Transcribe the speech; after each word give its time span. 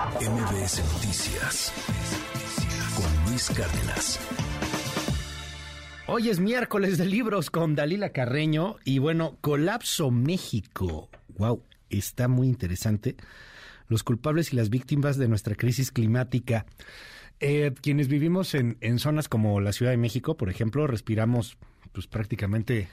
MBS 0.00 0.82
Noticias 0.94 1.72
con 2.96 3.30
Luis 3.30 3.50
Cárdenas. 3.50 4.18
Hoy 6.06 6.30
es 6.30 6.40
miércoles 6.40 6.96
de 6.96 7.04
libros 7.04 7.50
con 7.50 7.74
Dalila 7.74 8.08
Carreño 8.08 8.76
y 8.86 8.98
bueno, 8.98 9.36
Colapso 9.42 10.10
México. 10.10 11.10
Wow, 11.36 11.62
está 11.90 12.28
muy 12.28 12.48
interesante. 12.48 13.16
Los 13.88 14.02
culpables 14.02 14.54
y 14.54 14.56
las 14.56 14.70
víctimas 14.70 15.18
de 15.18 15.28
nuestra 15.28 15.54
crisis 15.54 15.90
climática. 15.92 16.64
Eh, 17.38 17.74
quienes 17.82 18.08
vivimos 18.08 18.54
en, 18.54 18.78
en 18.80 18.98
zonas 18.98 19.28
como 19.28 19.60
la 19.60 19.72
Ciudad 19.74 19.92
de 19.92 19.98
México, 19.98 20.34
por 20.34 20.48
ejemplo, 20.48 20.86
respiramos 20.86 21.58
pues 21.92 22.06
prácticamente 22.06 22.88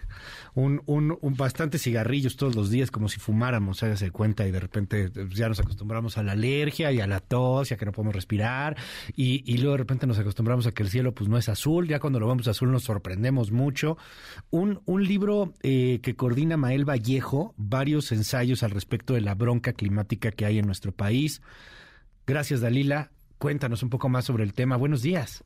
un, 0.56 0.82
un, 0.86 1.18
un, 1.22 1.36
bastante 1.36 1.78
cigarrillos 1.78 2.36
todos 2.36 2.56
los 2.56 2.70
días, 2.70 2.92
como 2.92 3.10
si 3.10 3.20
fumáramos, 3.20 3.84
hágase 3.84 4.12
cuenta, 4.12 4.48
y 4.48 4.52
de 4.52 4.60
repente 4.60 5.10
pues, 5.10 5.36
ya 5.36 5.48
nos 5.48 5.60
acostumbramos 5.60 6.18
a 6.18 6.24
la 6.24 6.32
alergia 6.32 6.92
y 6.92 7.00
a 7.00 7.08
la 7.08 7.20
tos, 7.20 7.70
y 7.70 7.74
a 7.74 7.78
que 7.78 7.86
no 7.86 7.92
podemos 7.92 8.16
respirar, 8.16 8.76
y, 9.16 9.44
y 9.46 9.58
luego 9.58 9.74
de 9.74 9.78
repente 9.78 10.08
nos 10.08 10.18
acostumbramos 10.18 10.66
a 10.68 10.72
que 10.72 10.84
el 10.84 10.90
cielo 10.90 11.14
pues 11.14 11.30
no 11.30 11.38
es 11.38 11.50
azul, 11.50 11.88
ya 11.88 12.00
cuando 12.00 12.20
lo 12.20 12.28
vemos 12.28 12.48
azul 12.48 12.72
nos 12.72 12.84
sorprendemos 12.84 13.52
mucho. 13.52 13.98
Un, 14.50 14.82
un 14.86 15.04
libro 15.04 15.54
eh, 15.62 16.00
que 16.02 16.16
coordina 16.16 16.58
Mael 16.58 16.86
Vallejo, 16.86 17.54
varios 17.58 18.12
ensayos 18.12 18.64
al 18.64 18.72
respecto 18.72 19.14
de 19.14 19.22
la 19.22 19.36
bronca 19.36 19.74
climática 19.74 20.32
que 20.32 20.46
hay 20.46 20.60
en 20.60 20.66
nuestro 20.66 20.92
país. 20.92 21.42
Gracias, 22.26 22.62
Dalila. 22.62 23.12
Cuéntanos 23.38 23.84
un 23.84 23.90
poco 23.90 24.10
más 24.10 24.26
sobre 24.26 24.44
el 24.44 24.54
tema. 24.54 24.76
Buenos 24.76 25.02
días. 25.02 25.44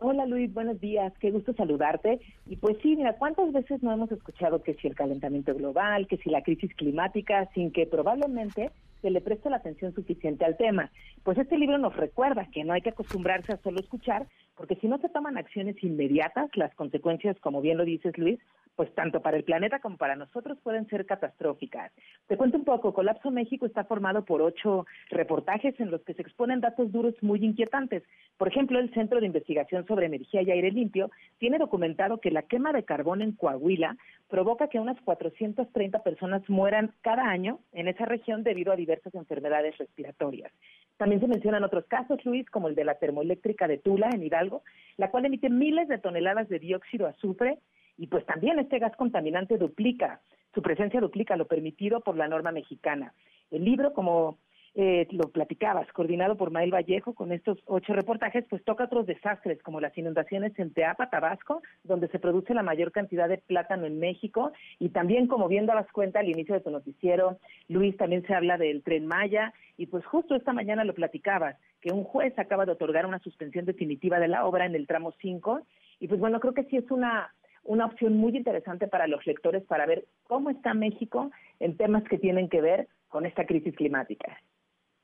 Hola 0.00 0.26
Luis, 0.26 0.54
buenos 0.54 0.80
días, 0.80 1.12
qué 1.18 1.32
gusto 1.32 1.52
saludarte. 1.54 2.20
Y 2.46 2.54
pues 2.54 2.76
sí, 2.82 2.94
mira, 2.94 3.14
¿cuántas 3.14 3.52
veces 3.52 3.82
no 3.82 3.92
hemos 3.92 4.12
escuchado 4.12 4.62
que 4.62 4.74
si 4.74 4.86
el 4.86 4.94
calentamiento 4.94 5.52
global, 5.56 6.06
que 6.06 6.18
si 6.18 6.30
la 6.30 6.42
crisis 6.42 6.72
climática, 6.76 7.48
sin 7.52 7.72
que 7.72 7.84
probablemente 7.84 8.70
se 9.02 9.10
le 9.10 9.20
preste 9.20 9.50
la 9.50 9.56
atención 9.56 9.92
suficiente 9.96 10.44
al 10.44 10.56
tema? 10.56 10.92
Pues 11.24 11.36
este 11.36 11.58
libro 11.58 11.78
nos 11.78 11.96
recuerda 11.96 12.46
que 12.52 12.62
no 12.62 12.74
hay 12.74 12.80
que 12.80 12.90
acostumbrarse 12.90 13.52
a 13.52 13.56
solo 13.56 13.80
escuchar, 13.80 14.28
porque 14.56 14.76
si 14.76 14.86
no 14.86 14.98
se 14.98 15.08
toman 15.08 15.36
acciones 15.36 15.82
inmediatas, 15.82 16.48
las 16.54 16.72
consecuencias, 16.76 17.36
como 17.40 17.60
bien 17.60 17.76
lo 17.76 17.84
dices 17.84 18.16
Luis, 18.18 18.38
pues 18.76 18.94
tanto 18.94 19.20
para 19.20 19.36
el 19.36 19.42
planeta 19.42 19.80
como 19.80 19.96
para 19.96 20.14
nosotros 20.14 20.56
pueden 20.62 20.86
ser 20.86 21.06
catastróficas. 21.06 21.90
Te 22.28 22.36
cuento 22.36 22.58
un 22.58 22.64
poco, 22.64 22.92
Colapso 22.92 23.30
México 23.30 23.64
está 23.64 23.84
formado 23.84 24.26
por 24.26 24.42
ocho 24.42 24.84
reportajes 25.08 25.80
en 25.80 25.90
los 25.90 26.02
que 26.02 26.12
se 26.12 26.20
exponen 26.20 26.60
datos 26.60 26.92
duros 26.92 27.14
muy 27.22 27.42
inquietantes. 27.42 28.02
Por 28.36 28.48
ejemplo, 28.48 28.78
el 28.78 28.92
Centro 28.92 29.18
de 29.18 29.26
Investigación 29.26 29.86
sobre 29.86 30.04
Energía 30.04 30.42
y 30.42 30.50
Aire 30.50 30.70
Limpio 30.70 31.10
tiene 31.38 31.56
documentado 31.56 32.20
que 32.20 32.30
la 32.30 32.42
quema 32.42 32.74
de 32.74 32.82
carbón 32.82 33.22
en 33.22 33.32
Coahuila 33.32 33.96
provoca 34.28 34.68
que 34.68 34.78
unas 34.78 35.00
430 35.00 36.02
personas 36.02 36.42
mueran 36.50 36.92
cada 37.00 37.30
año 37.30 37.60
en 37.72 37.88
esa 37.88 38.04
región 38.04 38.42
debido 38.42 38.72
a 38.72 38.76
diversas 38.76 39.14
enfermedades 39.14 39.78
respiratorias. 39.78 40.52
También 40.98 41.22
se 41.22 41.28
mencionan 41.28 41.64
otros 41.64 41.86
casos, 41.86 42.22
Luis, 42.26 42.44
como 42.50 42.68
el 42.68 42.74
de 42.74 42.84
la 42.84 42.96
termoeléctrica 42.96 43.66
de 43.66 43.78
Tula, 43.78 44.10
en 44.12 44.22
Hidalgo, 44.22 44.62
la 44.98 45.10
cual 45.10 45.24
emite 45.24 45.48
miles 45.48 45.88
de 45.88 45.96
toneladas 45.96 46.50
de 46.50 46.58
dióxido 46.58 47.06
azufre 47.06 47.58
y 47.98 48.06
pues 48.06 48.24
también 48.24 48.58
este 48.58 48.78
gas 48.78 48.96
contaminante 48.96 49.58
duplica, 49.58 50.20
su 50.54 50.62
presencia 50.62 51.00
duplica 51.00 51.36
lo 51.36 51.46
permitido 51.46 52.00
por 52.00 52.16
la 52.16 52.28
norma 52.28 52.52
mexicana. 52.52 53.12
El 53.50 53.64
libro, 53.64 53.92
como 53.92 54.38
eh, 54.74 55.08
lo 55.10 55.30
platicabas, 55.30 55.90
coordinado 55.92 56.36
por 56.36 56.52
Mael 56.52 56.72
Vallejo 56.72 57.12
con 57.12 57.32
estos 57.32 57.58
ocho 57.66 57.94
reportajes, 57.94 58.44
pues 58.48 58.62
toca 58.64 58.84
otros 58.84 59.06
desastres 59.06 59.60
como 59.62 59.80
las 59.80 59.96
inundaciones 59.98 60.56
en 60.58 60.72
Teapa, 60.72 61.10
Tabasco, 61.10 61.62
donde 61.82 62.06
se 62.08 62.20
produce 62.20 62.54
la 62.54 62.62
mayor 62.62 62.92
cantidad 62.92 63.28
de 63.28 63.38
plátano 63.38 63.86
en 63.86 63.98
México, 63.98 64.52
y 64.78 64.90
también, 64.90 65.26
como 65.26 65.48
bien 65.48 65.66
dabas 65.66 65.90
cuenta 65.90 66.20
al 66.20 66.28
inicio 66.28 66.54
de 66.54 66.60
tu 66.60 66.70
noticiero, 66.70 67.38
Luis, 67.68 67.96
también 67.96 68.24
se 68.26 68.34
habla 68.34 68.56
del 68.56 68.84
tren 68.84 69.06
Maya, 69.06 69.52
y 69.76 69.86
pues 69.86 70.04
justo 70.06 70.36
esta 70.36 70.52
mañana 70.52 70.84
lo 70.84 70.94
platicabas, 70.94 71.56
que 71.80 71.92
un 71.92 72.04
juez 72.04 72.38
acaba 72.38 72.64
de 72.64 72.72
otorgar 72.72 73.06
una 73.06 73.18
suspensión 73.18 73.64
definitiva 73.64 74.20
de 74.20 74.28
la 74.28 74.46
obra 74.46 74.66
en 74.66 74.76
el 74.76 74.86
tramo 74.86 75.12
5, 75.20 75.60
y 76.00 76.06
pues 76.06 76.20
bueno, 76.20 76.38
creo 76.38 76.54
que 76.54 76.64
sí 76.64 76.76
es 76.76 76.88
una 76.90 77.32
una 77.68 77.84
opción 77.84 78.16
muy 78.16 78.36
interesante 78.36 78.88
para 78.88 79.06
los 79.06 79.24
lectores 79.26 79.62
para 79.64 79.86
ver 79.86 80.06
cómo 80.24 80.50
está 80.50 80.74
México 80.74 81.30
en 81.60 81.76
temas 81.76 82.02
que 82.04 82.18
tienen 82.18 82.48
que 82.48 82.62
ver 82.62 82.88
con 83.08 83.26
esta 83.26 83.44
crisis 83.44 83.76
climática. 83.76 84.38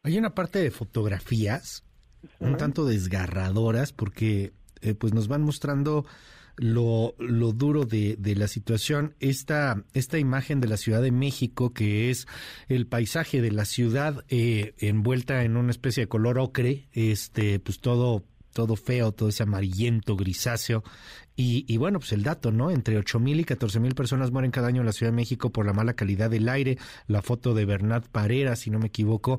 Hay 0.03 0.19
una 0.19 0.35
parte 0.35 0.59
de 0.59 0.71
fotografías 0.71 1.85
un 2.41 2.57
tanto 2.57 2.87
desgarradoras 2.87 3.93
porque 3.93 4.53
eh, 4.81 4.95
pues 4.95 5.13
nos 5.13 5.29
van 5.29 5.43
mostrando 5.43 6.07
lo, 6.57 7.15
lo 7.19 7.53
duro 7.53 7.85
de, 7.85 8.17
de, 8.19 8.35
la 8.35 8.49
situación. 8.49 9.15
Esta, 9.21 9.85
esta 9.93 10.19
imagen 10.19 10.61
de 10.61 10.69
la 10.69 10.77
Ciudad 10.79 11.03
de 11.03 11.13
México, 11.13 11.75
que 11.75 12.11
es 12.11 12.27
el 12.69 12.87
paisaje 12.87 13.43
de 13.43 13.51
la 13.51 13.67
ciudad 13.67 14.25
eh, 14.29 14.75
envuelta 14.79 15.43
en 15.43 15.57
una 15.57 15.71
especie 15.71 16.05
de 16.05 16.09
color 16.09 16.39
ocre, 16.39 16.89
este, 16.93 17.59
pues 17.61 17.81
todo 17.81 18.25
todo 18.55 18.77
feo, 18.77 19.13
todo 19.13 19.29
ese 19.29 19.43
amarillento, 19.43 20.17
grisáceo. 20.17 20.83
Y, 21.37 21.67
y 21.69 21.77
bueno, 21.77 21.99
pues 21.99 22.13
el 22.13 22.23
dato, 22.23 22.53
¿no? 22.53 22.71
Entre 22.71 22.97
ocho 22.97 23.21
mil 23.21 23.39
y 23.41 23.45
catorce 23.45 23.81
mil 23.81 23.95
personas 23.95 24.31
mueren 24.31 24.51
cada 24.51 24.69
año 24.69 24.81
en 24.81 24.87
la 24.87 24.93
Ciudad 24.93 25.13
de 25.13 25.17
México 25.17 25.51
por 25.51 25.67
la 25.67 25.75
mala 25.75 25.93
calidad 25.95 26.31
del 26.31 26.49
aire. 26.49 26.79
La 27.09 27.21
foto 27.21 27.53
de 27.53 27.67
Bernat 27.67 28.07
Parera, 28.09 28.57
si 28.57 28.71
no 28.71 28.79
me 28.79 28.87
equivoco. 28.87 29.39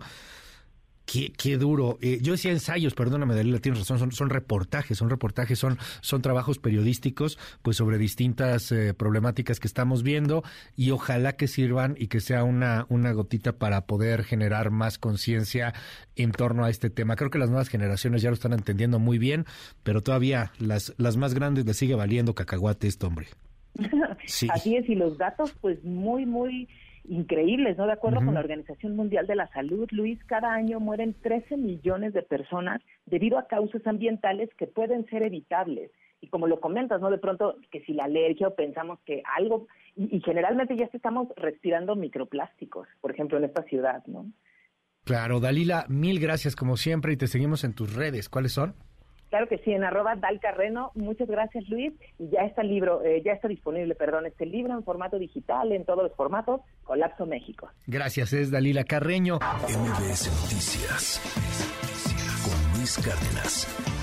Qué, 1.05 1.31
qué, 1.37 1.57
duro. 1.57 1.99
Eh, 2.01 2.19
yo 2.21 2.31
decía 2.31 2.51
ensayos, 2.51 2.95
perdóname, 2.95 3.35
Dalila, 3.35 3.59
tienes 3.59 3.79
razón, 3.79 3.99
son, 3.99 4.11
son 4.11 4.29
reportajes, 4.29 4.97
son 4.97 5.09
reportajes, 5.09 5.59
son, 5.59 5.77
son 6.01 6.21
trabajos 6.21 6.57
periodísticos, 6.57 7.37
pues 7.61 7.77
sobre 7.77 7.99
distintas 7.99 8.71
eh, 8.71 8.93
problemáticas 8.95 9.59
que 9.59 9.67
estamos 9.67 10.01
viendo 10.01 10.43
y 10.75 10.91
ojalá 10.91 11.35
que 11.35 11.47
sirvan 11.47 11.95
y 11.99 12.07
que 12.07 12.21
sea 12.21 12.43
una, 12.43 12.87
una 12.89 13.11
gotita 13.11 13.53
para 13.53 13.85
poder 13.85 14.23
generar 14.23 14.71
más 14.71 14.97
conciencia 14.97 15.73
en 16.15 16.31
torno 16.31 16.65
a 16.65 16.71
este 16.71 16.89
tema. 16.89 17.15
Creo 17.15 17.29
que 17.29 17.39
las 17.39 17.49
nuevas 17.49 17.69
generaciones 17.69 18.23
ya 18.23 18.29
lo 18.29 18.35
están 18.35 18.53
entendiendo 18.53 18.97
muy 18.97 19.19
bien, 19.19 19.45
pero 19.83 20.01
todavía 20.01 20.51
las, 20.57 20.93
las 20.97 21.17
más 21.17 21.35
grandes 21.35 21.65
les 21.65 21.77
sigue 21.77 21.93
valiendo 21.95 22.33
cacahuate 22.33 22.87
esto, 22.87 23.07
hombre. 23.07 23.27
Sí. 24.27 24.47
Así 24.51 24.75
es, 24.75 24.89
y 24.89 24.95
los 24.95 25.19
datos, 25.19 25.53
pues 25.61 25.83
muy, 25.83 26.25
muy 26.25 26.67
increíbles, 27.09 27.77
¿no? 27.77 27.85
De 27.85 27.93
acuerdo 27.93 28.19
uh 28.19 28.21
-huh. 28.21 28.25
con 28.25 28.33
la 28.35 28.39
Organización 28.39 28.95
Mundial 28.95 29.27
de 29.27 29.35
la 29.35 29.47
Salud, 29.49 29.87
Luis, 29.91 30.23
cada 30.25 30.53
año 30.53 30.79
mueren 30.79 31.15
13 31.21 31.57
millones 31.57 32.13
de 32.13 32.23
personas 32.23 32.81
debido 33.05 33.37
a 33.37 33.47
causas 33.47 33.85
ambientales 33.87 34.49
que 34.57 34.67
pueden 34.67 35.05
ser 35.07 35.23
evitables. 35.23 35.91
Y 36.21 36.27
como 36.29 36.47
lo 36.47 36.59
comentas, 36.59 37.01
¿no? 37.01 37.09
De 37.09 37.17
pronto, 37.17 37.57
que 37.71 37.81
si 37.81 37.93
la 37.93 38.05
alergia 38.05 38.47
o 38.47 38.55
pensamos 38.55 38.99
que 39.05 39.21
algo, 39.37 39.67
y, 39.95 40.17
y 40.17 40.21
generalmente 40.21 40.75
ya 40.75 40.89
estamos 40.91 41.27
respirando 41.35 41.95
microplásticos, 41.95 42.87
por 43.01 43.11
ejemplo, 43.11 43.37
en 43.37 43.43
esta 43.45 43.63
ciudad, 43.63 44.03
¿no? 44.07 44.25
Claro, 45.03 45.39
Dalila, 45.39 45.85
mil 45.87 46.19
gracias 46.19 46.55
como 46.55 46.77
siempre 46.77 47.13
y 47.13 47.17
te 47.17 47.27
seguimos 47.27 47.63
en 47.63 47.73
tus 47.73 47.93
redes. 47.95 48.27
¿Cuáles 48.27 48.53
son? 48.53 48.73
Claro 49.29 49.47
que 49.47 49.57
sí, 49.59 49.71
en 49.71 49.83
arroba 49.83 50.15
dalcarreno. 50.15 50.91
Muchas 50.95 51.27
gracias, 51.27 51.67
Luis. 51.69 51.93
Y 52.19 52.29
ya 52.29 52.41
está 52.41 52.61
el 52.61 52.69
libro, 52.69 53.03
eh, 53.03 53.21
ya 53.23 53.33
está 53.33 53.47
disponible, 53.47 53.95
perdón, 53.95 54.25
este 54.25 54.45
libro 54.45 54.73
en 54.73 54.83
formato 54.83 55.17
digital, 55.19 55.71
en 55.71 55.85
todos 55.85 56.03
los 56.03 56.13
formatos, 56.15 56.61
Colapso 56.83 57.25
México. 57.25 57.69
Gracias, 57.87 58.33
es 58.33 58.51
Dalila 58.51 58.83
Carreño. 58.83 59.35
MBS 59.35 60.29
Noticias 60.41 61.21
con 62.43 62.77
Luis 62.79 62.97
Cárdenas. 62.97 63.94